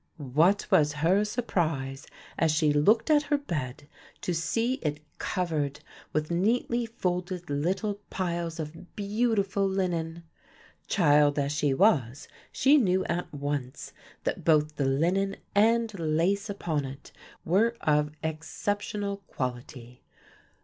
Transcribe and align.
What 0.17 0.65
was 0.71 0.93
her 1.05 1.23
surprise 1.23 2.07
as 2.35 2.51
she 2.51 2.73
looked 2.73 3.11
at 3.11 3.21
her 3.21 3.37
bed 3.37 3.87
to 4.21 4.33
see 4.33 4.79
it 4.81 4.99
covered 5.19 5.81
with 6.11 6.31
neatly 6.31 6.87
folded 6.87 7.51
little 7.51 7.99
piles 8.09 8.59
of 8.59 8.95
beautiful 8.95 9.69
linen. 9.69 10.23
Child 10.87 11.37
as 11.37 11.51
she 11.51 11.75
was 11.75 12.27
she 12.51 12.77
knew 12.79 13.05
at 13.05 13.31
once 13.31 13.93
that 14.23 14.43
both 14.43 14.75
the 14.75 14.85
linen 14.87 15.35
and 15.53 15.93
lace 15.99 16.49
upon 16.49 16.83
it 16.83 17.11
were 17.45 17.75
of 17.81 18.09
exceptional 18.23 19.17
quality. 19.27 20.01